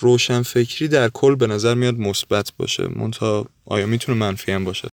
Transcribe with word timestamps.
روشنفکری 0.00 0.88
در 0.88 1.08
کل 1.08 1.34
به 1.34 1.46
نظر 1.46 1.74
میاد 1.74 1.98
مثبت 1.98 2.52
باشه. 2.56 2.88
منتها 2.88 3.46
آیا 3.64 3.86
می‌تونه 3.86 4.18
منفی 4.18 4.52
هم 4.52 4.64
باشه؟ 4.64 4.88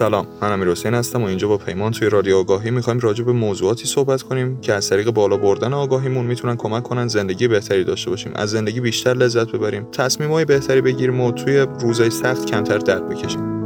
سلام 0.00 0.26
من 0.42 0.52
امیر 0.52 0.68
حسین 0.68 0.94
هستم 0.94 1.22
و 1.22 1.26
اینجا 1.26 1.48
با 1.48 1.58
پیمان 1.58 1.92
توی 1.92 2.08
رادیو 2.08 2.36
آگاهی 2.36 2.70
می‌خوایم 2.70 3.00
راجع 3.00 3.24
به 3.24 3.32
موضوعاتی 3.32 3.86
صحبت 3.86 4.22
کنیم 4.22 4.60
که 4.60 4.74
از 4.74 4.88
طریق 4.88 5.10
بالا 5.10 5.36
بردن 5.36 5.72
آگاهیمون 5.72 6.26
می‌تونن 6.26 6.56
کمک 6.56 6.82
کنن 6.82 7.08
زندگی 7.08 7.48
بهتری 7.48 7.84
داشته 7.84 8.10
باشیم 8.10 8.32
از 8.34 8.50
زندگی 8.50 8.80
بیشتر 8.80 9.14
لذت 9.14 9.52
ببریم 9.52 9.86
تصمیمهای 9.92 10.44
بهتری 10.44 10.80
بگیریم 10.80 11.20
و 11.20 11.32
توی 11.32 11.66
روزای 11.80 12.10
سخت 12.10 12.46
کمتر 12.46 12.78
درد 12.78 13.08
بکشیم. 13.08 13.59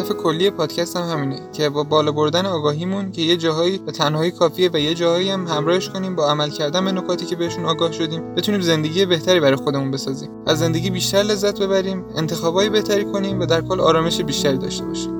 هدف 0.00 0.12
کلی 0.12 0.50
پادکست 0.50 0.96
هم 0.96 1.08
همینه 1.08 1.40
که 1.52 1.68
با 1.68 1.84
بالا 1.84 2.12
بردن 2.12 2.46
آگاهیمون 2.46 3.12
که 3.12 3.22
یه 3.22 3.36
جاهایی 3.36 3.78
به 3.78 3.92
تنهایی 3.92 4.30
کافیه 4.30 4.70
و 4.72 4.78
یه 4.78 4.94
جاهایی 4.94 5.30
هم 5.30 5.46
همراهش 5.46 5.88
کنیم 5.88 6.16
با 6.16 6.30
عمل 6.30 6.50
کردن 6.50 6.84
به 6.84 6.92
نکاتی 6.92 7.26
که 7.26 7.36
بهشون 7.36 7.64
آگاه 7.64 7.92
شدیم 7.92 8.34
بتونیم 8.34 8.60
زندگی 8.60 9.06
بهتری 9.06 9.40
برای 9.40 9.56
خودمون 9.56 9.90
بسازیم. 9.90 10.30
از 10.46 10.58
زندگی 10.58 10.90
بیشتر 10.90 11.22
لذت 11.22 11.62
ببریم 11.62 12.04
انتخابای 12.16 12.68
بهتری 12.68 13.04
کنیم 13.04 13.40
و 13.40 13.46
در 13.46 13.60
کل 13.60 13.80
آرامش 13.80 14.20
بیشتری 14.20 14.58
داشته 14.58 14.84
باشیم. 14.84 15.19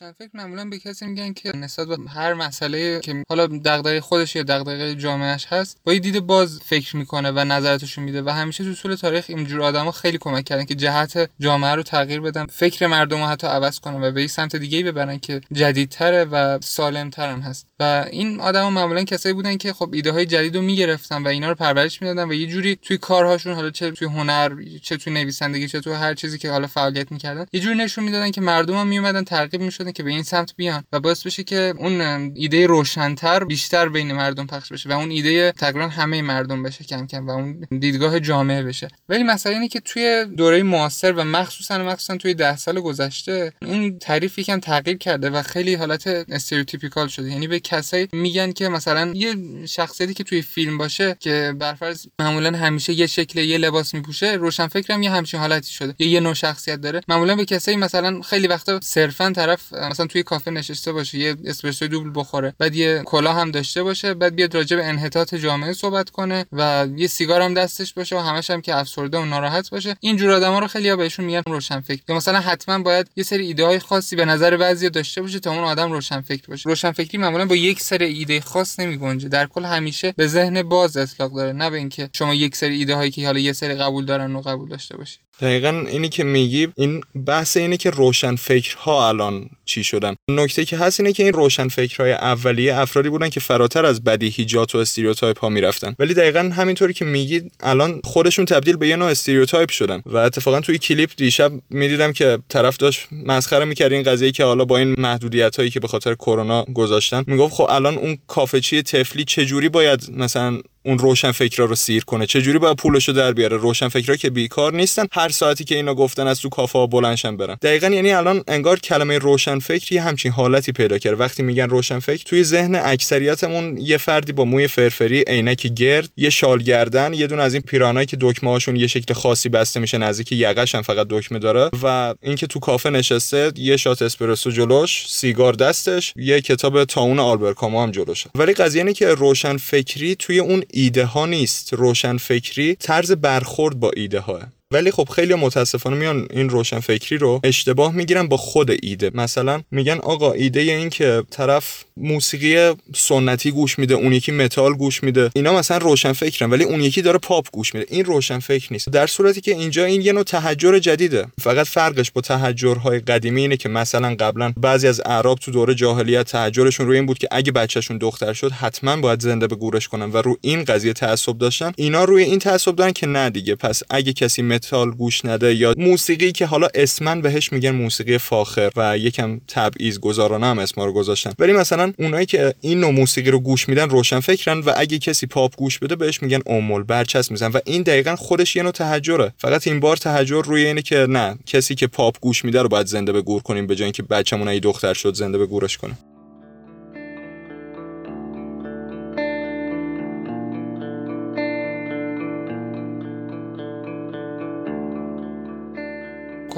روشنفکر 0.00 0.30
معمولا 0.34 0.64
به 0.64 0.78
کسی 0.78 1.06
میگن 1.06 1.32
که 1.32 1.56
نسبت 1.56 1.88
به 1.88 2.10
هر 2.10 2.34
مسئله 2.34 3.00
که 3.00 3.24
حالا 3.28 3.46
دغدغه 3.46 4.00
خودش 4.00 4.36
یا 4.36 4.42
دغدغه 4.42 4.94
جامعهش 4.94 5.46
هست 5.46 5.78
با 5.84 5.92
یه 5.92 5.98
دید 5.98 6.20
باز 6.20 6.60
فکر 6.64 6.96
می‌کنه 6.96 7.30
و 7.30 7.38
نظراتشو 7.38 8.00
میده 8.00 8.22
و 8.22 8.28
همیشه 8.28 8.64
تو 8.64 8.74
طول 8.74 8.94
تاریخ 8.94 9.24
اینجور 9.28 9.62
آدما 9.62 9.92
خیلی 9.92 10.18
کمک 10.18 10.44
کردن 10.44 10.64
که 10.64 10.74
جهت 10.74 11.30
جامعه 11.40 11.74
رو 11.74 11.82
تغییر 11.82 12.20
بدن 12.20 12.46
فکر 12.46 12.86
مردم 12.86 13.18
رو 13.18 13.26
حتی 13.26 13.46
عوض 13.46 13.80
کنن 13.80 14.02
و 14.02 14.10
به 14.10 14.20
این 14.20 14.28
سمت 14.28 14.56
دیگه 14.56 14.82
ببرن 14.82 15.18
که 15.18 15.40
جدیدتره 15.52 16.24
و 16.24 16.58
سالمتر 16.60 17.32
هم 17.32 17.40
هست. 17.40 17.67
و 17.80 18.06
این 18.10 18.40
آدما 18.40 18.70
معمولا 18.70 19.04
کسایی 19.04 19.32
بودن 19.32 19.56
که 19.56 19.72
خب 19.72 19.90
ایده 19.92 20.12
های 20.12 20.26
جدید 20.26 20.56
رو 20.56 20.62
می‌گرفتن 20.62 21.22
و 21.22 21.28
اینا 21.28 21.48
رو 21.48 21.54
پرورش 21.54 22.02
می‌دادن 22.02 22.28
و 22.30 22.32
یه 22.32 22.46
جوری 22.46 22.76
توی 22.82 22.98
کارهاشون 22.98 23.54
حالا 23.54 23.70
چه 23.70 23.90
توی 23.90 24.08
هنر 24.08 24.50
چه 24.82 24.96
توی 24.96 25.12
نویسندگی 25.12 25.68
چه 25.68 25.80
توی 25.80 25.92
هر 25.92 26.14
چیزی 26.14 26.38
که 26.38 26.50
حالا 26.50 26.66
فعالیت 26.66 27.12
می‌کردن 27.12 27.46
یه 27.52 27.60
جوری 27.60 27.74
نشون 27.74 28.04
می‌دادن 28.04 28.30
که 28.30 28.40
مردم 28.40 28.74
هم 28.74 28.86
میومدن 28.86 29.24
ترغیب 29.24 29.60
می‌شدن 29.60 29.92
که 29.92 30.02
به 30.02 30.10
این 30.10 30.22
سمت 30.22 30.56
بیان 30.56 30.84
و 30.92 31.00
باعث 31.00 31.26
بشه 31.26 31.44
که 31.44 31.74
اون 31.78 32.00
ایده 32.34 32.66
روشنتر 32.66 33.44
بیشتر 33.44 33.88
بین 33.88 34.12
مردم 34.12 34.46
پخش 34.46 34.72
بشه 34.72 34.88
و 34.88 34.92
اون 34.92 35.10
ایده 35.10 35.52
تقریبا 35.52 35.88
همه 35.88 36.22
مردم 36.22 36.62
بشه 36.62 36.84
کم 36.84 37.06
کم 37.06 37.26
و 37.26 37.30
اون 37.30 37.66
دیدگاه 37.80 38.20
جامعه 38.20 38.62
بشه. 38.62 38.88
ولی 39.08 39.22
مسئله 39.22 39.54
اینه 39.54 39.68
که 39.68 39.80
توی 39.80 40.24
دوره 40.36 40.62
معاصر 40.62 41.12
و 41.12 41.24
مخصوصا 41.24 41.78
مخصوصا 41.78 42.16
توی 42.16 42.34
ده 42.34 42.56
سال 42.56 42.80
گذشته 42.80 43.52
این 43.62 43.98
تعریف 43.98 44.38
یکم 44.38 44.60
تغییر 44.60 44.98
کرده 44.98 45.30
و 45.30 45.42
خیلی 45.42 45.74
حالت 45.74 46.06
استریوتیپیکال 46.06 47.08
شده. 47.08 47.30
یعنی 47.30 47.46
کسایی 47.68 48.08
میگن 48.12 48.52
که 48.52 48.68
مثلا 48.68 49.12
یه 49.14 49.36
شخصیتی 49.66 50.14
که 50.14 50.24
توی 50.24 50.42
فیلم 50.42 50.78
باشه 50.78 51.16
که 51.20 51.54
برفرض 51.58 52.06
معمولا 52.18 52.58
همیشه 52.58 52.92
یه 52.92 53.06
شکل 53.06 53.38
یه 53.38 53.58
لباس 53.58 53.94
میپوشه 53.94 54.32
روشنفکرم 54.32 55.02
یه 55.02 55.10
همچین 55.10 55.40
حالتی 55.40 55.72
شده. 55.72 55.94
یه, 55.98 56.08
یه 56.08 56.20
نوع 56.20 56.34
شخصیت 56.34 56.80
داره. 56.80 57.00
معمولا 57.08 57.36
به 57.36 57.44
کسایی 57.44 57.76
مثلا 57.76 58.22
خیلی 58.22 58.46
وقتا 58.46 58.80
صرفا 58.82 59.32
طرف 59.36 59.72
مثلا 59.72 60.06
توی 60.06 60.22
کافه 60.22 60.50
نشسته 60.50 60.92
باشه 60.92 61.18
یه 61.18 61.36
اسپرسو 61.44 61.86
دوبل 61.86 62.10
بخوره 62.14 62.54
بعد 62.58 62.74
یه 62.74 63.02
کلاه 63.04 63.36
هم 63.36 63.50
داشته 63.50 63.82
باشه 63.82 64.14
بعد 64.14 64.34
بیاد 64.34 64.54
راجع 64.54 64.76
به 64.76 64.86
انحطاط 64.86 65.34
جامعه 65.34 65.72
صحبت 65.72 66.10
کنه 66.10 66.46
و 66.52 66.86
یه 66.96 67.06
سیگار 67.06 67.40
هم 67.40 67.54
دستش 67.54 67.94
باشه 67.94 68.16
و 68.16 68.18
همش 68.18 68.50
هم 68.50 68.60
که 68.60 68.76
افسرده 68.76 69.18
و 69.18 69.24
ناراحت 69.24 69.70
باشه. 69.70 69.96
این 70.00 70.16
جور 70.16 70.30
آدما 70.30 70.58
رو 70.58 70.66
خیلی 70.66 70.96
بهشون 70.96 71.24
میگن 71.24 71.42
روشنفکر. 71.46 72.02
یا 72.08 72.16
مثلا 72.16 72.40
حتما 72.40 72.78
باید 72.78 73.10
یه 73.16 73.24
سری 73.24 73.46
ایده 73.46 73.64
های 73.64 73.78
خاصی 73.78 74.16
به 74.16 74.24
نظر 74.24 74.56
بعضی 74.56 74.90
داشته 74.90 75.22
باشه 75.22 75.38
تا 75.38 75.50
اون 75.50 75.64
آدم 75.64 75.92
روشنفکر 75.92 76.46
باشه. 76.48 76.68
روشنفکری 76.68 77.18
معمولا 77.18 77.44
با 77.44 77.56
یک 77.58 77.80
سری 77.80 78.04
ایده 78.04 78.40
خاص 78.40 78.80
نمیگنجه 78.80 79.28
در 79.28 79.46
کل 79.46 79.64
همیشه 79.64 80.14
به 80.16 80.26
ذهن 80.26 80.62
باز 80.62 80.96
اطلاق 80.96 81.34
داره 81.36 81.52
نه 81.52 81.70
به 81.70 81.76
اینکه 81.76 82.10
شما 82.12 82.34
یک 82.34 82.56
سری 82.56 82.76
ایده 82.76 82.94
هایی 82.94 83.10
که 83.10 83.26
حالا 83.26 83.38
یه 83.38 83.52
سری 83.52 83.74
قبول 83.74 84.04
دارن 84.04 84.36
و 84.36 84.40
قبول 84.40 84.68
داشته 84.68 84.96
باشید. 84.96 85.20
دقیقا 85.40 85.84
اینی 85.88 86.08
که 86.08 86.24
میگی 86.24 86.68
این 86.76 87.00
بحث 87.26 87.56
اینه 87.56 87.76
که 87.76 87.90
روشن 87.90 88.36
فکرها 88.36 89.08
الان 89.08 89.50
چی 89.68 89.84
شدن. 89.84 90.14
نکته 90.30 90.64
که 90.64 90.76
هست 90.76 91.00
اینه 91.00 91.12
که 91.12 91.22
این 91.22 91.32
روشن 91.32 91.68
فکرهای 91.68 92.12
اولیه 92.12 92.78
افرادی 92.78 93.08
بودن 93.08 93.28
که 93.28 93.40
فراتر 93.40 93.86
از 93.86 94.04
بدیهیات 94.04 94.74
و 94.74 94.78
stereotype 94.78 95.38
ها 95.38 95.48
می‌رفتن. 95.48 95.94
ولی 95.98 96.14
دقیقا 96.14 96.50
همینطوری 96.56 96.92
که 96.92 97.04
میگی 97.04 97.42
الان 97.60 98.00
خودشون 98.04 98.44
تبدیل 98.44 98.76
به 98.76 98.88
یه 98.88 98.96
نوع 98.96 99.10
stereotype 99.10 99.70
شدن 99.70 100.02
و 100.06 100.16
اتفاقا 100.16 100.60
توی 100.60 100.78
کلیپ 100.78 101.10
دیشب 101.16 101.52
می‌دیدم 101.70 102.12
که 102.12 102.38
طرف 102.48 102.76
داشت 102.76 103.08
مسخره 103.26 103.64
می‌کرد 103.64 103.92
این 103.92 104.02
قضیه 104.02 104.30
که 104.30 104.44
حالا 104.44 104.64
با 104.64 104.78
این 104.78 104.94
محدودیت 104.98 105.56
هایی 105.56 105.70
که 105.70 105.80
به 105.80 105.88
خاطر 105.88 106.14
کرونا 106.14 106.64
گذاشتن. 106.64 107.24
می‌گفت 107.26 107.54
خب 107.54 107.66
الان 107.70 107.98
اون 107.98 108.18
کافه‌چی 108.26 108.82
طفلی 108.82 109.24
چجوری 109.24 109.68
باید 109.68 110.10
مثلا 110.16 110.58
اون 110.88 110.98
روشن 110.98 111.32
فکرا 111.32 111.64
رو 111.64 111.74
سیر 111.74 112.04
کنه. 112.04 112.26
چجوری 112.26 112.58
باید 112.58 112.76
پولشو 112.76 113.12
در 113.12 113.32
بیاره؟ 113.32 113.56
روشن 113.56 113.88
فکرا 113.88 114.16
که 114.16 114.30
بیکار 114.30 114.74
نیستن 114.74 115.06
هر 115.12 115.28
ساعتی 115.28 115.64
که 115.64 115.74
اینا 115.74 115.94
گفتن 115.94 116.26
از 116.26 116.40
تو 116.40 116.48
کافه 116.48 116.86
بلنشن 116.86 117.36
برن. 117.36 117.56
دقیقا 117.62 117.88
یعنی 117.88 118.12
الان 118.12 118.44
انگار 118.48 118.78
کلمه 118.78 119.18
روشن 119.18 119.58
فکر 119.58 119.98
همچین 119.98 120.32
حالتی 120.32 120.72
پیدا 120.72 120.98
کرده. 120.98 121.16
وقتی 121.16 121.42
میگن 121.42 121.68
روشن 121.68 121.98
فکر 121.98 122.24
توی 122.24 122.44
ذهن 122.44 122.74
اکثریتمون 122.74 123.78
یه 123.78 123.96
فردی 123.96 124.32
با 124.32 124.44
موی 124.44 124.68
فرفری 124.68 125.24
عینک 125.26 125.66
گرد 125.66 126.10
یه 126.16 126.30
شال 126.30 126.62
گردن 126.62 127.14
یه 127.14 127.26
دونه 127.26 127.42
از 127.42 127.54
این 127.54 127.62
پیرانایی 127.62 128.06
که 128.06 128.16
دکمه 128.20 128.50
هاشون 128.50 128.76
یه 128.76 128.86
شکل 128.86 129.14
خاصی 129.14 129.48
بسته 129.48 129.80
میشه 129.80 129.98
نزدیک 129.98 130.32
یقش 130.32 130.74
هم 130.74 130.82
فقط 130.82 131.06
دکمه 131.10 131.38
داره. 131.38 131.70
و 131.82 132.14
اینکه 132.22 132.46
تو 132.46 132.60
کافه 132.60 132.90
نشسته 132.90 133.52
یه 133.56 133.76
شات 133.76 134.02
اسپرسو 134.02 134.50
جلوش 134.50 135.04
سیگار 135.08 135.52
دستش 135.52 136.12
یه 136.16 136.40
کتاب 136.40 136.84
تاون 136.84 137.18
آلبر 137.18 137.52
کامو 137.52 137.82
هم 137.82 137.90
جلوشه. 137.90 138.30
ولی 138.34 138.52
قضیه 138.52 138.82
اینه 138.82 138.92
که 138.92 139.08
روشن 139.08 139.56
فکری 139.56 140.14
توی 140.14 140.38
اون 140.38 140.62
ایده 140.78 141.04
ها 141.04 141.26
نیست 141.26 141.72
روشن 141.72 142.16
فکری 142.16 142.74
طرز 142.74 143.12
برخورد 143.12 143.80
با 143.80 143.90
ایده 143.96 144.20
ها 144.20 144.40
ولی 144.72 144.90
خب 144.90 145.08
خیلی 145.08 145.34
متاسفانه 145.34 145.96
میان 145.96 146.28
این 146.30 146.48
روشن 146.48 146.80
فکری 146.80 147.18
رو 147.18 147.40
اشتباه 147.44 147.92
می‌گیرن 147.92 148.28
با 148.28 148.36
خود 148.36 148.70
ایده. 148.82 149.10
مثلا 149.14 149.62
میگن 149.70 149.98
آقا 149.98 150.32
ایده 150.32 150.60
این 150.60 150.90
که 150.90 151.22
طرف 151.30 151.84
موسیقی 151.96 152.74
سنتی 152.94 153.50
گوش 153.50 153.78
میده 153.78 153.94
اون 153.94 154.12
یکی 154.12 154.32
متال 154.32 154.72
گوش 154.74 155.02
میده 155.02 155.30
اینا 155.34 155.52
مثلا 155.52 155.78
روشن 155.78 156.12
فکرن 156.12 156.50
ولی 156.50 156.64
اون 156.64 156.80
یکی 156.80 157.02
داره 157.02 157.18
پاپ 157.18 157.46
گوش 157.52 157.74
میده. 157.74 157.86
این 157.90 158.04
روشن 158.04 158.38
فکر 158.38 158.72
نیست. 158.72 158.88
در 158.88 159.06
صورتی 159.06 159.40
که 159.40 159.50
اینجا 159.50 159.84
این 159.84 160.02
یه 160.02 160.12
نوع 160.12 160.22
تحجر 160.22 160.78
جدیده. 160.78 161.26
فقط 161.40 161.66
فرقش 161.66 162.10
با 162.10 162.20
تحجرهای 162.20 162.98
قدیمی 162.98 163.40
اینه 163.40 163.56
که 163.56 163.68
مثلا 163.68 164.16
قبلا 164.20 164.52
بعضی 164.56 164.88
از 164.88 165.00
اعراب 165.04 165.38
تو 165.38 165.50
دوره 165.50 165.74
جاهلیت 165.74 166.26
تحجرشون 166.26 166.86
روی 166.86 166.96
این 166.96 167.06
بود 167.06 167.18
که 167.18 167.28
اگه 167.30 167.52
بچهشون 167.52 167.98
دختر 167.98 168.32
شد 168.32 168.52
حتما 168.52 168.96
باید 168.96 169.20
زنده 169.20 169.46
به 169.46 169.56
گورش 169.56 169.88
کنن 169.88 170.10
و 170.10 170.16
رو 170.16 170.36
این 170.40 170.64
قضیه 170.64 170.92
تعصب 170.92 171.38
داشتن. 171.38 171.72
اینا 171.76 172.04
روی 172.04 172.22
این 172.22 172.38
تعصب 172.38 172.76
دارن 172.76 172.92
که 172.92 173.06
نه 173.06 173.30
دیگه. 173.30 173.54
پس 173.54 173.82
اگه 173.90 174.12
کسی 174.12 174.42
متال 174.58 174.90
گوش 174.90 175.24
نده 175.24 175.54
یا 175.54 175.74
موسیقی 175.76 176.32
که 176.32 176.46
حالا 176.46 176.68
اسماً 176.74 177.20
بهش 177.20 177.52
میگن 177.52 177.70
موسیقی 177.70 178.18
فاخر 178.18 178.70
و 178.76 178.98
یکم 178.98 179.40
تبعیض 179.48 179.98
گذارانه 179.98 180.46
هم 180.46 180.58
اسما 180.58 180.84
رو 180.84 180.92
گذاشتن. 180.92 181.32
ولی 181.38 181.52
مثلا 181.52 181.92
اونایی 181.98 182.26
که 182.26 182.54
این 182.60 182.80
نوع 182.80 182.90
موسیقی 182.90 183.30
رو 183.30 183.40
گوش 183.40 183.68
میدن 183.68 183.90
روشن 183.90 184.20
فکرن 184.20 184.58
و 184.58 184.72
اگه 184.76 184.98
کسی 184.98 185.26
پاپ 185.26 185.56
گوش 185.56 185.78
بده 185.78 185.96
بهش 185.96 186.22
میگن 186.22 186.40
اومول 186.46 186.82
برچسب 186.82 187.30
میزن 187.30 187.50
و 187.50 187.58
این 187.64 187.82
دقیقا 187.82 188.16
خودش 188.16 188.56
یه 188.56 188.62
نوع 188.62 188.72
تهجره 188.72 189.32
فقط 189.38 189.66
این 189.66 189.80
بار 189.80 189.96
تهجر 189.96 190.42
روی 190.42 190.66
اینه 190.66 190.82
که 190.82 191.06
نه 191.08 191.38
کسی 191.46 191.74
که 191.74 191.86
پاپ 191.86 192.16
گوش 192.20 192.44
میده 192.44 192.62
رو 192.62 192.68
باید 192.68 192.86
زنده 192.86 193.12
به 193.12 193.22
گور 193.22 193.42
کنیم 193.42 193.66
به 193.66 193.76
جای 193.76 193.84
اینکه 193.84 194.02
بچه‌مون 194.02 194.48
ای 194.48 194.60
دختر 194.60 194.94
شد 194.94 195.14
زنده 195.14 195.38
به 195.38 195.46
گورش 195.46 195.76
کنیم 195.76 195.98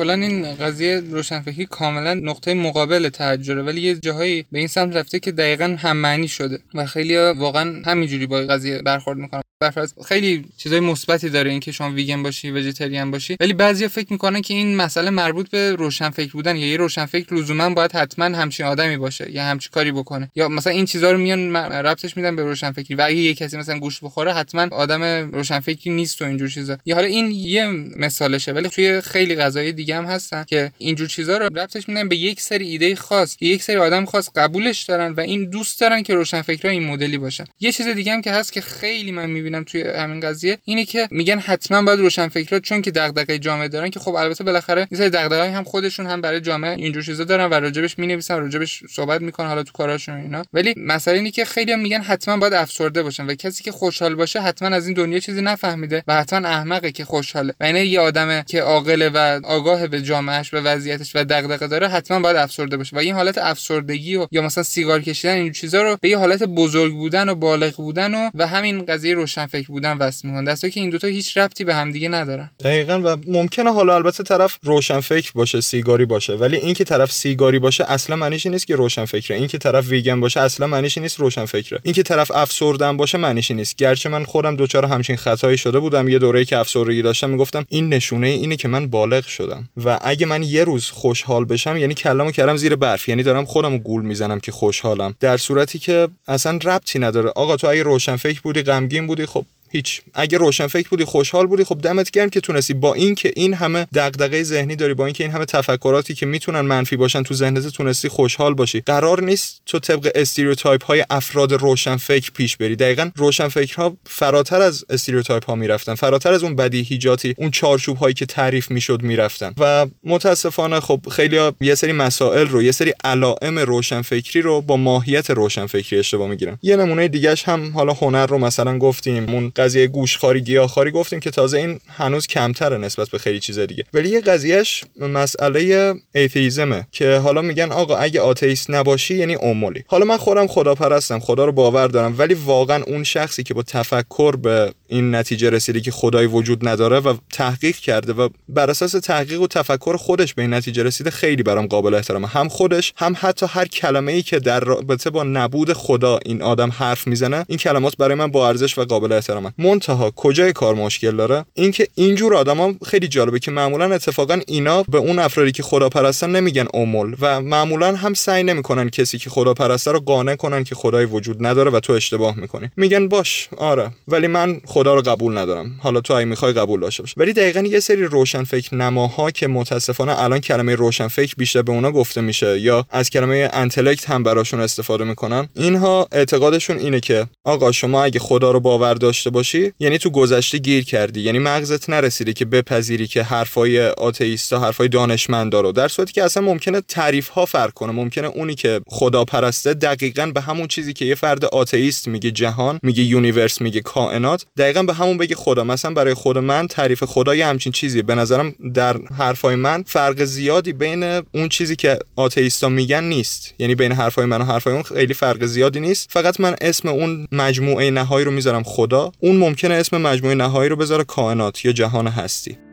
کلا 0.00 0.14
این 0.14 0.54
قضیه 0.54 1.00
روشنفکری 1.00 1.66
کاملا 1.66 2.14
نقطه 2.14 2.54
مقابل 2.54 3.08
تهجره 3.08 3.62
ولی 3.62 3.80
یه 3.80 3.94
جاهایی 3.94 4.46
به 4.52 4.58
این 4.58 4.68
سمت 4.68 4.96
رفته 4.96 5.20
که 5.20 5.32
دقیقا 5.32 5.76
هم 5.78 5.96
معنی 5.96 6.28
شده 6.28 6.58
و 6.74 6.86
خیلی 6.86 7.16
واقعا 7.16 7.82
همینجوری 7.86 8.26
با 8.26 8.36
قضیه 8.36 8.82
برخورد 8.82 9.18
می‌کنن. 9.18 9.42
برفرض 9.62 9.92
خیلی 10.06 10.44
چیزای 10.56 10.80
مثبتی 10.80 11.28
داره 11.28 11.50
اینکه 11.50 11.72
شما 11.72 11.90
ویگن 11.90 12.22
باشی 12.22 12.50
وجیتریان 12.50 13.10
باشی. 13.10 13.36
ولی 13.40 13.52
بعضیا 13.52 13.88
فکر 13.88 14.12
می‌کنن 14.12 14.42
که 14.42 14.54
این 14.54 14.76
مسئله 14.76 15.10
مربوط 15.10 15.50
به 15.50 15.72
روشنفکر 15.72 16.32
بودن 16.32 16.56
یا 16.56 16.66
یه 16.66 16.76
روشنفکر 16.76 17.34
لزوما 17.34 17.70
باید 17.70 17.92
حتما 17.92 18.24
همچین 18.24 18.66
آدمی 18.66 18.96
باشه 18.96 19.30
یا 19.30 19.44
همچین 19.44 19.70
کاری 19.72 19.92
بکنه. 19.92 20.30
یا 20.34 20.48
مثلا 20.48 20.72
این 20.72 20.84
چیزا 20.84 21.12
رو 21.12 21.18
میان 21.18 21.56
ربطش 21.56 22.16
میدن 22.16 22.36
به 22.36 22.42
روشنفکری 22.42 22.94
و 22.94 23.02
اگه 23.06 23.16
یه 23.16 23.34
کسی 23.34 23.56
مثلا 23.56 23.78
گوش 23.78 24.00
بخوره 24.02 24.32
حتما 24.32 24.68
آدم 24.76 25.02
روشنفکری 25.32 25.92
نیست 25.92 26.22
و 26.22 26.24
اینجور 26.24 26.48
چیزا. 26.48 26.78
یا 26.86 26.94
حالا 26.94 27.06
این 27.06 27.30
یه 27.30 27.66
مثالشه 27.96 28.52
ولی 28.52 28.68
توی 28.68 29.00
خیلی 29.00 29.34
قضایی 29.34 29.72
دیگه 29.72 29.96
هم 29.96 30.04
هستن 30.04 30.44
که 30.44 30.72
اینجور 30.78 31.08
چیزا 31.08 31.38
رو 31.38 31.44
ربطش 31.46 31.88
میدن 31.88 32.08
به 32.08 32.16
یک 32.16 32.40
سری 32.40 32.68
ایده 32.68 32.94
خاص 32.96 33.36
یک 33.40 33.62
سری 33.62 33.76
آدم 33.76 34.04
خاص 34.04 34.30
قبولش 34.36 34.82
دارن 34.82 35.12
و 35.12 35.20
این 35.20 35.50
دوست 35.50 35.80
دارن 35.80 36.02
که 36.02 36.14
روشنفکرا 36.14 36.70
این 36.70 36.86
مدلی 36.86 37.18
باشن. 37.18 37.44
یه 37.60 37.72
چیز 37.72 37.86
دیگه 37.86 38.12
هم 38.12 38.22
که 38.22 38.32
هست 38.32 38.52
که 38.52 38.60
خیلی 38.60 39.12
من 39.12 39.30
توی 39.64 39.82
همین 39.82 40.20
قضیه 40.20 40.58
اینه 40.64 40.84
که 40.84 41.08
میگن 41.10 41.38
حتما 41.38 41.82
باید 41.82 42.00
روشنفکرا 42.00 42.60
چون 42.60 42.82
که 42.82 42.90
دغدغه 42.90 43.38
جامعه 43.38 43.68
دارن 43.68 43.90
که 43.90 44.00
خب 44.00 44.14
البته 44.14 44.44
بالاخره 44.44 44.86
این 44.90 45.00
سری 45.00 45.10
دغدغه‌ای 45.10 45.50
هم 45.50 45.64
خودشون 45.64 46.06
هم 46.06 46.20
برای 46.20 46.40
جامعه 46.40 46.70
اینجور 46.70 47.02
چیزا 47.02 47.24
دارن 47.24 47.44
و 47.44 47.54
راجبش 47.54 47.98
می‌نویسن 47.98 48.38
راجبش 48.38 48.82
صحبت 48.90 49.20
می‌کنن 49.20 49.48
حالا 49.48 49.62
تو 49.62 49.72
کاراشون 49.72 50.14
اینا. 50.14 50.42
ولی 50.52 50.74
مسئله 50.76 51.16
اینه 51.16 51.30
که 51.30 51.44
خیلی 51.44 51.72
هم 51.72 51.80
میگن 51.80 52.00
حتما 52.00 52.36
باید 52.36 52.52
افسرده 52.52 53.02
باشن 53.02 53.26
و 53.26 53.34
کسی 53.34 53.64
که 53.64 53.72
خوشحال 53.72 54.14
باشه 54.14 54.40
حتما 54.40 54.76
از 54.76 54.86
این 54.86 54.94
دنیا 54.94 55.18
چیزی 55.18 55.42
نفهمیده 55.42 56.04
و 56.08 56.14
حتما 56.14 56.48
احمقه 56.48 56.92
که 56.92 57.04
خوشحاله. 57.04 57.54
و 57.60 57.64
اینه 57.64 57.86
یه 57.86 58.00
آدمه 58.00 58.44
که 58.48 58.60
عاقله 58.60 59.08
و 59.08 59.40
آگاه 59.44 59.86
به 59.86 60.02
جامعهش 60.02 60.50
به 60.50 60.60
وضعیتش 60.60 61.16
و 61.16 61.24
دغدغه 61.24 61.66
داره 61.66 61.88
حتما 61.88 62.20
باید 62.20 62.36
افسرده 62.36 62.76
باشه. 62.76 62.96
و 62.96 62.98
این 62.98 63.14
حالت 63.14 63.38
افسردگی 63.38 64.16
و 64.16 64.26
یا 64.30 64.42
مثلا 64.42 64.64
سیگار 64.64 65.00
کشیدن 65.00 65.34
این 65.34 65.52
چیزا 65.52 65.82
رو 65.82 65.96
به 66.00 66.08
یه 66.08 66.18
حالت 66.18 66.42
بزرگ 66.42 66.92
بودن 66.92 67.28
و 67.28 67.34
بالغ 67.34 67.76
بودن 67.76 68.14
و 68.14 68.30
و 68.34 68.46
همین 68.46 68.84
قضیه 68.84 69.14
روشنفکر 69.40 69.68
بودن 69.68 69.96
وصل 69.96 70.28
می‌کنن. 70.28 70.44
دسته 70.44 70.70
که 70.70 70.80
این 70.80 70.90
دوتا 70.90 71.06
هیچ 71.08 71.36
ربطی 71.36 71.64
به 71.64 71.74
همدیگه 71.74 72.08
ندارن. 72.08 72.50
دقیقا 72.60 73.00
و 73.04 73.16
ممکنه 73.26 73.72
حالا 73.72 73.94
البته 73.94 74.22
طرف 74.22 74.58
روشنفکر 74.62 75.30
باشه 75.34 75.60
سیگاری 75.60 76.04
باشه 76.04 76.32
ولی 76.32 76.56
اینکه 76.56 76.84
طرف 76.84 77.12
سیگاری 77.12 77.58
باشه 77.58 77.84
اصلا 77.84 78.16
معنیش 78.16 78.46
نیست 78.46 78.66
که 78.66 78.76
روشنفکره. 78.76 79.36
اینکه 79.36 79.58
طرف 79.58 79.88
ویگن 79.88 80.20
باشه 80.20 80.40
اصلا 80.40 80.66
معنیش 80.66 80.98
نیست 80.98 81.20
روشنفکره. 81.20 81.78
اینکه 81.82 82.02
طرف 82.02 82.30
افسردن 82.30 82.96
باشه 82.96 83.18
معنیش 83.18 83.50
نیست. 83.50 83.76
گرچه 83.76 84.08
من 84.08 84.24
خودم 84.24 84.56
دوچار 84.56 84.86
همچین 84.86 85.16
خطایی 85.16 85.58
شده 85.58 85.78
بودم. 85.78 86.08
یه 86.08 86.18
دوره‌ای 86.18 86.44
که 86.44 86.58
افسردگی 86.58 87.02
داشتم 87.02 87.30
می‌گفتم 87.30 87.64
این 87.68 87.88
نشونه 87.88 88.26
اینه 88.26 88.56
که 88.56 88.68
من 88.68 88.86
بالغ 88.86 89.26
شدم. 89.26 89.68
و 89.84 89.98
اگه 90.02 90.26
من 90.26 90.42
یه 90.42 90.64
روز 90.64 90.90
خوشحال 90.90 91.44
بشم 91.44 91.76
یعنی 91.76 91.94
کلامو 91.94 92.30
کردم 92.30 92.56
زیر 92.56 92.76
برف. 92.76 93.08
یعنی 93.08 93.22
دارم 93.22 93.44
خودمو 93.44 93.78
گول 93.78 94.02
می‌زنم 94.02 94.40
که 94.40 94.52
خوشحالم. 94.52 95.14
در 95.20 95.36
صورتی 95.36 95.78
که 95.78 96.08
اصلا 96.28 96.58
ربطی 96.64 96.98
نداره. 96.98 97.28
آقا 97.28 97.56
تو 97.56 97.66
اگه 97.66 97.82
روشنفکر 97.82 98.40
بودی 98.40 98.62
غمگین 98.62 99.06
بودی 99.06 99.26
خب 99.30 99.44
هیچ. 99.72 100.00
اگه 100.14 100.38
روشن 100.38 100.66
فکر 100.66 100.88
بودی 100.88 101.04
خوشحال 101.04 101.46
بودی 101.46 101.64
خب 101.64 101.78
دمت 101.78 102.10
گرم 102.10 102.30
که 102.30 102.40
تونستی 102.40 102.74
با 102.74 102.94
اینکه 102.94 103.32
این 103.36 103.54
همه 103.54 103.86
دغدغه 103.94 104.42
ذهنی 104.42 104.76
داری 104.76 104.94
با 104.94 105.06
اینکه 105.06 105.24
این 105.24 105.32
همه 105.32 105.44
تفکراتی 105.44 106.14
که 106.14 106.26
می‌تونن 106.26 106.60
منفی 106.60 106.96
باشن 106.96 107.22
تو 107.22 107.34
ذهنت 107.34 107.66
تونستی 107.66 108.08
خوشحال 108.08 108.54
باشی. 108.54 108.80
قرار 108.80 109.22
نیست 109.22 109.62
تو 109.66 109.78
طبق 109.78 110.10
stereotype 110.14 110.84
های 110.84 111.04
افراد 111.10 111.52
روشن 111.52 111.96
فکر 111.96 112.30
پیش 112.30 112.56
بری. 112.56 112.76
دقیقا 112.76 113.10
روشن 113.16 113.48
فکرها 113.48 113.96
فراتر 114.06 114.62
از 114.62 114.84
stereotype 114.90 115.44
ها 115.44 115.54
می‌رفتن. 115.54 115.94
فراتر 115.94 116.32
از 116.32 116.42
اون 116.42 116.56
بدیهیاتی 116.56 117.34
اون 117.38 117.50
چارچوب 117.50 117.96
هایی 117.96 118.14
که 118.14 118.26
تعریف 118.26 118.70
می‌شد 118.70 119.02
می‌رفتن. 119.02 119.54
و 119.58 119.86
متاسفانه 120.04 120.80
خب 120.80 121.00
خیلی 121.10 121.38
یه 121.60 121.74
سری 121.74 121.92
مسائل 121.92 122.48
رو 122.48 122.62
یه 122.62 122.72
سری 122.72 122.92
علائم 123.04 123.58
روشن 123.58 124.02
فکری 124.02 124.42
رو 124.42 124.60
با 124.60 124.76
ماهیت 124.76 125.30
روشن 125.30 125.66
فکری 125.66 125.98
اشتباه 125.98 126.28
می‌گیرن. 126.28 126.58
یه 126.62 126.76
نمونه 126.76 127.08
دیگهش 127.08 127.44
هم 127.44 127.70
حالا 127.74 127.92
هنر 127.92 128.26
رو 128.26 128.38
مثلا 128.38 128.78
گفتیم. 128.78 129.28
اون 129.28 129.52
قضیه 129.60 129.86
گوشتخواری 129.86 130.40
گیاهخواری 130.40 130.90
گفتیم 130.90 131.20
که 131.20 131.30
تازه 131.30 131.58
این 131.58 131.80
هنوز 131.88 132.26
کمتره 132.26 132.78
نسبت 132.78 133.10
به 133.10 133.18
خیلی 133.18 133.40
چیز 133.40 133.58
دیگه. 133.58 133.84
ولی 133.94 134.08
یه 134.08 134.20
قضیهش 134.20 134.84
مسئله 135.00 135.94
atheism 136.14 136.77
ه 136.77 136.86
که 136.92 137.16
حالا 137.16 137.42
میگن 137.42 137.72
آقا 137.72 137.96
اگه 137.96 138.20
آتئیست 138.20 138.70
نباشی 138.70 139.14
یعنی 139.14 139.36
امولی 139.42 139.84
حالا 139.86 140.04
من 140.04 140.16
خودم 140.16 140.46
خدا 140.46 140.74
پرستم 140.74 141.18
خدا 141.18 141.44
رو 141.44 141.52
باور 141.52 141.86
دارم 141.86 142.14
ولی 142.18 142.34
واقعا 142.34 142.82
اون 142.82 143.04
شخصی 143.04 143.42
که 143.42 143.54
با 143.54 143.62
تفکر 143.62 144.36
به 144.36 144.72
این 144.88 145.14
نتیجه 145.14 145.50
رسیده 145.50 145.80
که 145.80 145.90
خدای 145.90 146.26
وجود 146.26 146.68
نداره 146.68 147.00
و 147.00 147.16
تحقیق 147.32 147.76
کرده 147.76 148.12
و 148.12 148.28
بر 148.48 148.70
اساس 148.70 148.92
تحقیق 148.92 149.40
و 149.40 149.46
تفکر 149.46 149.96
خودش 149.96 150.34
به 150.34 150.42
این 150.42 150.54
نتیجه 150.54 150.82
رسیده 150.82 151.10
خیلی 151.10 151.42
برام 151.42 151.66
قابل 151.66 151.94
احترامه. 151.94 152.28
هم 152.28 152.48
خودش 152.48 152.92
هم 152.96 153.16
حتی 153.18 153.46
هر 153.48 153.66
کلمه 153.66 154.12
ای 154.12 154.22
که 154.22 154.38
در 154.38 154.60
رابطه 154.60 155.10
با 155.10 155.24
نبود 155.24 155.72
خدا 155.72 156.18
این 156.24 156.42
آدم 156.42 156.70
حرف 156.70 157.06
می‌زنه 157.06 157.44
این 157.48 157.58
کلمات 157.58 157.96
برای 157.96 158.14
من 158.14 158.30
با 158.30 158.48
ارزش 158.48 158.78
و 158.78 158.84
قابل 158.84 159.12
احترامه. 159.12 159.49
منتها 159.58 160.12
کجای 160.16 160.52
کار 160.52 160.74
مشکل 160.74 161.16
داره؟ 161.16 161.44
اینکه 161.54 161.88
اینجور 161.94 162.34
آدما 162.34 162.74
خیلی 162.86 163.08
جالبه 163.08 163.38
که 163.38 163.50
معمولا 163.50 163.94
اتفاقا 163.94 164.40
اینا 164.46 164.82
به 164.82 164.98
اون 164.98 165.18
افرادی 165.18 165.52
که 165.52 165.62
خدا 165.62 165.88
پرستن 165.88 166.30
نمیگن 166.30 166.66
امول 166.74 167.16
و 167.20 167.40
معمولا 167.40 167.96
هم 167.96 168.14
سعی 168.14 168.42
نمی‌کنن 168.42 168.90
کسی 168.90 169.18
که 169.18 169.30
خدا 169.30 169.54
پرسته 169.54 169.92
رو 169.92 170.00
قانع 170.00 170.36
کنن 170.36 170.64
که 170.64 170.74
خدای 170.74 171.04
وجود 171.04 171.46
نداره 171.46 171.70
و 171.70 171.80
تو 171.80 171.92
اشتباه 171.92 172.36
می‌کنی. 172.36 172.70
میگن 172.76 173.08
باش 173.08 173.48
آره 173.56 173.90
ولی 174.08 174.26
من 174.26 174.60
خدا 174.64 174.94
رو 174.94 175.02
قبول 175.02 175.38
ندارم. 175.38 175.78
حالا 175.82 176.00
تو 176.00 176.14
اگه 176.14 176.24
می‌خوای 176.24 176.52
قبول 176.52 176.80
داشته 176.80 177.02
باش. 177.02 177.14
ولی 177.16 177.32
دقیقا 177.32 177.60
یه 177.60 177.80
سری 177.80 178.04
روشن 178.04 178.44
فکر 178.44 178.74
نماها 178.74 179.30
که 179.30 179.46
متاسفانه 179.46 180.22
الان 180.22 180.38
کلمه 180.38 180.74
روشن 180.74 181.08
فکر 181.08 181.34
بیشتر 181.38 181.62
به 181.62 181.72
اونا 181.72 181.92
گفته 181.92 182.20
میشه 182.20 182.60
یا 182.60 182.86
از 182.90 183.10
کلمه 183.10 183.50
intellect 183.52 184.10
هم 184.10 184.22
براشون 184.22 184.60
استفاده 184.60 185.04
می‌کنن. 185.04 185.48
اینها 185.56 186.08
اعتقادشون 186.12 186.78
اینه 186.78 187.00
که 187.00 187.26
آقا 187.44 187.72
شما 187.72 188.04
اگه 188.04 188.20
خدا 188.20 188.50
رو 188.50 188.60
باور 188.60 188.94
داشته 188.94 189.30
باشی 189.40 189.72
یعنی 189.78 189.98
تو 189.98 190.10
گذشته 190.10 190.58
گیر 190.58 190.84
کردی. 190.84 191.20
یعنی 191.20 191.38
مغزت 191.38 191.90
نرسیده 191.90 192.32
که 192.32 192.44
بپذیری 192.44 193.06
که 193.06 193.22
حرفای 193.22 193.86
آتئیستا 193.86 194.60
حرفای 194.60 194.88
دانشمندا 194.88 195.60
رو. 195.60 195.72
در 195.72 195.88
صورتی 195.88 196.12
که 196.12 196.24
اصلا 196.24 196.42
ممکنه 196.42 196.80
تعریف 196.80 197.28
ها 197.28 197.44
فرق 197.44 197.72
کنه. 197.72 197.92
ممکنه 197.92 198.26
اونی 198.26 198.54
که 198.54 198.80
خدا 198.86 199.24
پرسته 199.24 199.74
دقیقا 199.74 200.26
به 200.26 200.40
همون 200.40 200.66
چیزی 200.66 200.92
که 200.92 201.04
یه 201.04 201.14
فرد 201.14 201.44
آتئیست 201.44 202.08
میگه 202.08 202.30
جهان 202.30 202.80
میگه 202.82 203.02
universe 203.02 203.60
میگه 203.60 203.80
کائنات 203.80 204.46
دقیقا 204.58 204.82
به 204.82 204.94
همون 204.94 205.18
بگه 205.18 205.36
خدا. 205.36 205.64
مثلا 205.64 205.90
برای 205.94 206.14
خود 206.14 206.38
من 206.38 206.66
تعریف 206.66 207.04
خدا 207.04 207.34
یه 207.34 207.46
همچین 207.46 207.72
چیزی 207.72 208.02
به 208.02 208.14
نظرم 208.14 208.54
در 208.74 208.96
حرفای 209.18 209.54
من 209.54 209.82
فرق 209.86 210.24
زیادی 210.24 210.72
بین 210.72 211.04
اون 211.34 211.48
چیزی 211.48 211.76
که 211.76 211.98
آتئیستا 212.16 212.68
میگن 212.68 213.04
نیست. 213.04 213.54
یعنی 213.58 213.74
بین 213.74 213.92
حرفای 213.92 214.26
من 214.26 214.40
و 214.40 214.44
حرفای 214.44 214.72
اون 214.72 214.82
خیلی 214.82 215.14
فرق 215.14 215.44
زیادی 215.44 215.80
نیست. 215.80 216.08
فقط 216.10 216.40
من 216.40 216.56
اسم 216.60 216.88
اون 216.88 217.28
مجموعه 217.32 217.90
نهایی 217.90 218.24
رو 218.24 218.30
می‌ذارم 218.30 218.62
خدا. 218.62 219.12
اون 219.30 219.38
ممکنه 219.38 219.74
اسم 219.74 219.96
مجموعه 219.96 220.34
نهایی 220.34 220.68
رو 220.68 220.76
بذاره 220.76 221.04
کائنات 221.04 221.64
یا 221.64 221.72
جهان 221.72 222.08
هستی. 222.08 222.69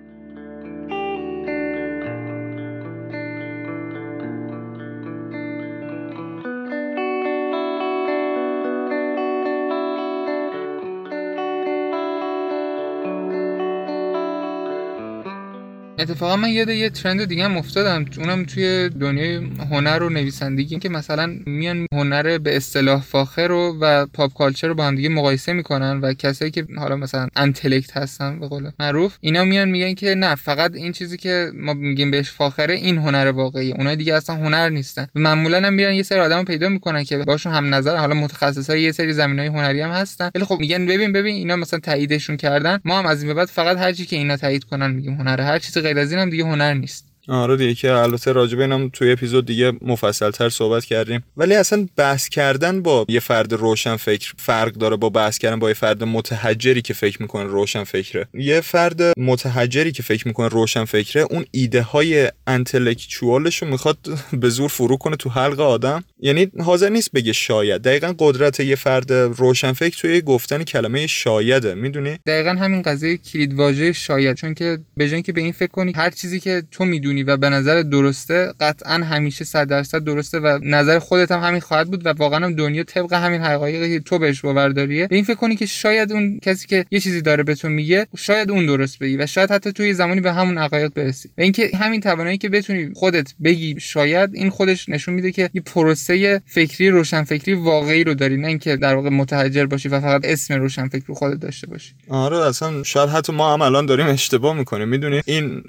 اتفاقا 16.09 16.36
من 16.36 16.50
یاد 16.50 16.69
یه 16.69 16.89
ترند 16.89 17.25
دیگه 17.25 17.44
هم 17.44 17.57
افتادم. 17.57 18.06
اونم 18.18 18.44
توی 18.44 18.89
دنیای 18.89 19.36
هنر 19.71 20.04
و 20.04 20.09
نویسندگی 20.09 20.80
که 20.80 20.89
مثلا 20.89 21.36
میان 21.45 21.86
هنر 21.94 22.38
به 22.38 22.56
اصطلاح 22.57 23.01
فاخر 23.01 23.48
رو 23.48 23.77
و 23.81 24.06
پاپ 24.06 24.33
کالچر 24.33 24.68
رو 24.68 24.74
با 24.74 24.86
هم 24.86 24.95
دیگه 24.95 25.09
مقایسه 25.09 25.54
می‌کنن 25.54 25.99
و 26.02 26.14
کسایی 26.14 26.52
که 26.52 26.66
حالا 26.78 26.95
مثلا 26.95 27.28
انتلکت 27.35 27.97
هستن 27.97 28.40
به 28.40 28.47
قول 28.47 28.71
معروف 28.80 29.18
اینا 29.21 29.44
میان 29.44 29.69
میگن 29.69 29.94
که 29.94 30.16
نه 30.16 30.35
فقط 30.35 30.76
این 30.76 30.92
چیزی 30.92 31.18
که 31.18 31.52
ما 31.54 31.73
میگیم 31.73 32.11
بهش 32.11 32.31
فاخره 32.31 32.73
این 32.73 32.97
هنر 32.97 33.31
واقعی 33.31 33.71
اونها 33.71 33.95
دیگه 33.95 34.14
اصلا 34.14 34.35
هنر 34.35 34.69
نیستن. 34.69 35.07
و 35.16 35.19
معمولا 35.19 35.68
هم 35.68 35.73
میرن 35.73 35.94
یه 35.94 36.04
سری 36.04 36.19
آدمو 36.19 36.44
پیدا 36.44 36.69
می‌کنن 36.69 37.04
که 37.04 37.18
باشون 37.18 37.54
هم 37.54 37.76
نظر 37.76 37.95
حالا 37.95 38.16
متخصصای 38.16 38.81
یه 38.81 38.92
سری 38.92 39.14
زمینای 39.14 39.47
هنری 39.47 39.81
هم 39.81 39.92
هستن. 39.92 40.31
ولی 40.35 40.45
خب 40.45 40.57
میگن 40.59 40.85
ببین 40.85 41.11
ببین 41.11 41.35
اینا 41.35 41.56
مثلا 41.56 41.80
تاییدشون 41.80 42.37
کردن. 42.37 42.80
ما 42.85 42.99
هم 42.99 43.06
از 43.06 43.23
این 43.23 43.28
به 43.28 43.33
بعد 43.33 43.47
فقط 43.47 43.78
هر 43.78 43.92
چی 43.92 44.06
که 44.06 44.16
اینا 44.16 44.37
تایید 44.37 44.64
کنن 44.64 44.92
میگیم 44.92 45.14
هنر 45.14 45.42
هر 45.42 45.59
چیزی 45.59 45.81
غیر 45.81 45.96
از 45.97 46.11
اینم 46.11 46.30
دیگه 46.30 46.44
هنر 46.45 46.73
نیست. 46.73 47.06
آره 47.27 47.57
دیگه 47.57 47.73
که 47.73 47.91
البته 47.91 48.31
راجبه 48.31 48.61
اینم 48.61 48.89
توی 48.89 49.11
اپیزود 49.11 49.45
دیگه 49.45 49.73
مفصل 49.81 50.31
تر 50.31 50.49
صحبت 50.49 50.85
کردیم. 50.85 51.23
ولی 51.37 51.55
اصلا 51.55 51.87
بحث 51.95 52.29
کردن 52.29 52.81
با 52.81 53.05
یه 53.09 53.19
فرد 53.19 53.53
روشن 53.53 53.95
فکر 53.95 54.33
فرق 54.37 54.71
داره 54.71 54.95
با 54.95 55.09
بحث 55.09 55.37
کردن 55.37 55.59
با 55.59 55.67
یه 55.67 55.73
فرد 55.73 56.03
متحجری 56.03 56.81
که 56.81 56.93
فکر 56.93 57.21
می‌کنه 57.21 57.43
روشن 57.43 57.83
فکره 57.83 58.27
یه 58.33 58.61
فرد 58.61 59.19
متحجری 59.19 59.91
که 59.91 60.03
فکر 60.03 60.27
می‌کنه 60.27 60.47
روشن 60.47 60.85
فکره 60.85 61.21
اون 61.21 61.45
ایده 61.51 61.81
های 61.81 62.31
انتלקچوالش 62.47 63.61
رو 63.61 63.67
می‌خواد 63.67 63.97
به 64.33 64.49
زور 64.49 64.69
فرو 64.69 64.97
کنه 64.97 65.15
تو 65.15 65.29
حلق 65.29 65.59
آدم. 65.59 66.03
یعنی 66.19 66.47
حاضر 66.59 66.89
نیست 66.89 67.11
بگه 67.11 67.33
شاید. 67.33 67.81
دقیقا 67.81 68.15
قدرت 68.19 68.59
یه 68.59 68.75
فرد 68.75 69.11
روشن 69.11 69.73
فکر 69.73 69.97
توی 69.97 70.21
گفتن 70.21 70.63
کلمه 70.63 71.07
شایده. 71.07 71.75
می‌دونی؟ 71.75 72.19
دقیقا 72.25 72.49
همین 72.49 72.81
قضیه 72.81 73.17
کلید 73.17 73.53
واژه 73.53 73.93
شاید. 73.93 74.35
چون 74.35 74.53
که 74.53 74.79
به 74.97 75.21
که 75.21 75.33
به 75.33 75.41
این 75.41 75.51
فکر 75.51 75.71
کنی 75.71 75.93
هر 75.95 76.09
چیزی 76.09 76.39
که 76.39 76.63
تو 76.71 76.85
می‌دونی 76.85 77.17
و 77.24 77.38
به 77.38 77.50
نظر 77.50 77.81
درسته 77.81 78.54
قطعا 78.59 78.94
همیشه 78.94 79.45
100 79.45 79.68
درصد 79.68 80.04
درسته 80.04 80.40
و 80.40 80.59
نظر 80.64 81.00
خودت 81.00 81.31
هم 81.31 81.40
همین 81.40 81.59
خواهد 81.59 81.88
بود 81.88 82.06
و 82.06 82.09
واقعا 82.09 82.45
هم 82.45 82.56
دنیا 82.56 82.83
طبق 82.83 83.14
همین 83.14 83.42
حقایقی 83.42 84.00
تو 84.00 84.19
بهش 84.19 84.42
باور 84.42 84.69
داریه 84.69 85.07
به 85.07 85.16
این 85.16 85.26
فکر 85.26 85.36
کنی 85.36 85.56
که 85.56 85.66
شاید 85.66 86.12
اون 86.12 86.40
کسی 86.40 86.68
که 86.68 86.86
یه 86.92 87.00
چیزی 87.00 87.21
داره 87.21 87.44
به 87.44 87.56
تو 87.56 87.69
میگه 87.69 88.07
شاید 88.18 88.52
اون 88.52 88.66
درست 88.66 89.00
بگی 89.00 89.18
و 89.18 89.26
شاید 89.26 89.52
حتی 89.52 89.71
توی 89.71 89.94
زمانی 89.94 90.21
به 90.21 90.33
همون 90.33 90.57
حقایق 90.57 90.94
برسی. 90.94 91.30
و 91.38 91.42
اینکه 91.42 91.69
همین 91.78 92.02
توانایی 92.02 92.38
که 92.38 92.50
بتونی 92.50 92.92
خودت 92.95 93.33
بگی 93.44 93.76
شاید 93.80 94.30
این 94.33 94.50
خودش 94.50 94.90
نشون 94.90 95.14
میده 95.14 95.31
که 95.31 95.50
یه 95.54 95.62
پروسه 95.62 96.42
فکری 96.45 96.90
روشن 96.90 97.24
فکری 97.24 97.54
واقعی 97.54 98.04
رو 98.04 98.14
داری 98.14 98.38
نه 98.38 98.47
اینکه 98.47 98.76
در 98.76 98.95
واقع 98.95 99.09
متحجر 99.09 99.66
باشی 99.66 99.90
و 99.90 100.00
فقط 100.00 100.21
اسم 100.24 100.54
روشن 100.54 100.88
فکر 100.88 101.04
رو 101.07 101.16
خودت 101.16 101.40
داشته 101.40 101.68
باشی. 101.68 101.94
آره 102.09 102.38
اصلا 102.38 102.83
شاید 102.83 103.09
حتی 103.09 103.33
ما 103.33 103.54
هم 103.54 103.62
الان 103.62 103.86
داریم 103.86 104.07
اشتباه 104.07 104.57
می‌کنیم. 104.57 104.88
می‌دونی؟ 104.88 105.21
این 105.26 105.64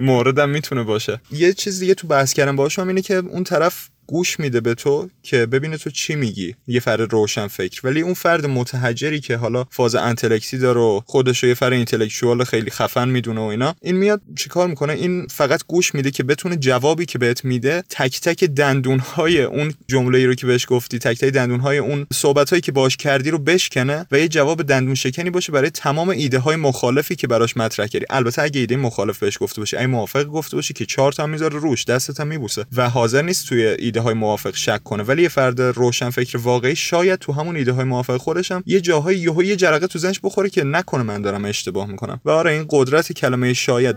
موردم 0.00 0.48
می‌تونه 0.50 0.82
باشه. 0.94 1.20
یه 1.30 1.52
چیز 1.52 1.80
دیگه 1.80 1.94
تو 1.94 2.06
بحث 2.06 2.32
کردن 2.32 2.56
باهاش 2.56 2.78
اینه 2.78 3.02
که 3.02 3.14
اون 3.14 3.44
طرف 3.44 3.88
گوش 4.06 4.40
میده 4.40 4.60
به 4.60 4.74
تو 4.74 5.08
که 5.22 5.46
ببینه 5.46 5.76
تو 5.76 5.90
چی 5.90 6.14
میگی. 6.14 6.54
یه 6.66 6.80
فرد 6.80 7.12
روشن 7.12 7.46
فکر. 7.46 7.80
ولی 7.84 8.00
اون 8.00 8.14
فرد 8.14 8.46
متحجری 8.46 9.20
که 9.20 9.36
حالا 9.36 9.64
فاز 9.70 9.94
انتلکتی 9.94 10.58
داره 10.58 10.80
و 10.80 11.00
خودش 11.06 11.42
یه 11.42 11.54
فرد 11.54 11.72
اینتלקچوال 11.72 12.44
خیلی 12.44 12.70
خفن 12.70 13.08
می‌دونه 13.08 13.40
و 13.40 13.44
اینا 13.44 13.74
این 13.82 13.96
میاد 13.96 14.20
چیکار 14.36 14.68
می‌کنه؟ 14.68 14.92
این 14.92 15.26
فقط 15.26 15.60
گوش 15.68 15.94
میده 15.94 16.10
که 16.10 16.22
بتونه 16.22 16.56
جوابی 16.56 17.06
که 17.06 17.18
بهت 17.18 17.44
میده 17.44 17.82
تک 17.90 18.20
تک 18.20 18.44
دندونهای 18.44 19.42
اون 19.42 19.74
جمله 19.88 20.26
رو 20.26 20.34
که 20.34 20.46
بهش 20.46 20.66
گفتی 20.68 20.98
تک 20.98 21.18
تک 21.18 21.28
دندونهای 21.28 21.78
اون 21.78 22.06
صحبتهایی 22.12 22.60
که 22.60 22.72
باش 22.72 22.96
کردی 22.96 23.30
رو 23.30 23.38
بشکنه 23.38 24.06
و 24.12 24.18
یه 24.18 24.28
جواب 24.28 24.62
دندون 24.62 24.94
شکنی 24.94 25.30
باشه 25.30 25.52
برای 25.52 25.70
تمام 25.70 26.08
ایده 26.08 26.38
های 26.38 26.56
مخالفی 26.56 27.16
که 27.16 27.26
براش 27.26 27.56
مطرح 27.56 27.86
کردی. 27.86 28.06
البته 28.10 28.42
اگه 28.42 28.60
ایده 28.60 28.76
مخالف 28.76 29.18
بهش 29.18 29.38
گفته 29.40 29.60
باشه 29.60 29.80
ای 29.80 29.86
موافق 29.86 30.24
گفته 30.24 30.56
باشه 30.56 30.74
که 30.74 30.86
چهار 30.86 31.12
تا 31.12 31.26
می‌ذاره 31.26 31.58
روش 31.58 31.84
دستت 31.84 32.20
میبوسه 32.20 32.66
و 32.76 32.90
حاضر 32.90 33.22
نیست 33.22 33.48
توی 33.48 33.76
ایده 33.94 34.04
های 34.04 34.14
موافق 34.14 34.54
شک 34.54 34.82
کنه. 34.84 35.02
ولی 35.02 35.22
یه 35.22 35.28
فرد 35.28 35.60
روشن 35.60 36.10
فکر 36.10 36.38
واقعی 36.38 36.76
شاید 36.76 37.18
تو 37.18 37.32
همون 37.32 37.56
ایده 37.56 37.72
های 37.72 37.84
موافق 37.84 38.38
هم 38.50 38.62
یه 38.66 38.80
جاهای 38.80 39.18
یهو 39.18 39.42
یه 39.42 39.56
جرقه 39.56 39.86
تو 39.86 39.98
ذهنش 39.98 40.20
بخوره 40.22 40.50
که 40.50 40.64
نکنه 40.64 41.02
من 41.02 41.22
دارم 41.22 41.44
اشتباه 41.44 41.86
می‌کنم. 41.86 42.20
و 42.24 42.30
آره 42.30 42.52
این 42.52 42.66
قدرت 42.70 43.12
کلمه 43.12 43.52
شاید 43.52 43.96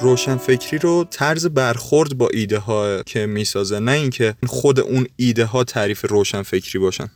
روشن 0.00 0.36
فکری 0.36 0.78
رو 0.78 1.04
طرز 1.10 1.46
برخورد 1.46 2.18
با 2.18 2.28
ایده 2.32 2.58
ها 2.58 3.02
که 3.02 3.26
می‌سازه 3.26 3.78
نه 3.78 3.92
اینکه 3.92 4.34
خود 4.46 4.80
اون 4.80 5.06
ایده 5.16 5.44
ها 5.44 5.64
تعریف 5.64 6.04
روشن 6.04 6.42
فکری 6.42 6.78
باشن. 6.78 7.08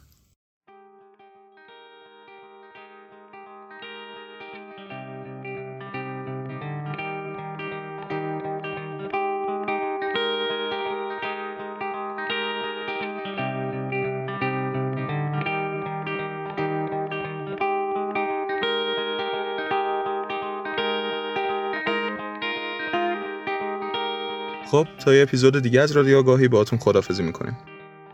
خب 24.75 24.87
تا 25.05 25.15
یه 25.15 25.23
اپیزود 25.23 25.63
دیگه 25.63 25.81
از 25.81 25.93
رادیو 25.93 26.19
آگاهی 26.19 26.49
باهاتون 26.49 26.79
خدافزی 26.79 27.23
می‌کنیم. 27.23 27.57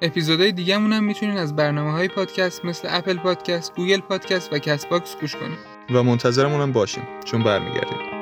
اپیزودهای 0.02 0.52
دیگه 0.52 0.74
هم 0.74 1.04
می‌تونین 1.04 1.36
از 1.36 1.56
برنامه 1.56 1.92
های 1.92 2.08
پادکست 2.08 2.64
مثل 2.64 2.88
اپل 2.90 3.16
پادکست، 3.16 3.74
گوگل 3.76 4.00
پادکست 4.00 4.52
و 4.52 4.58
کست 4.58 4.88
باکس 4.88 5.16
گوش 5.20 5.36
کنید 5.36 5.58
و 5.94 6.02
منتظرمون 6.02 6.60
هم 6.60 6.72
باشین 6.72 7.02
چون 7.24 7.42
برمیگردیم. 7.42 8.19